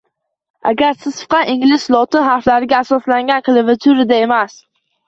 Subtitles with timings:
[0.69, 4.63] Agar Siz faqat ingliz lotin harflariga asoslangan klaviaturada emas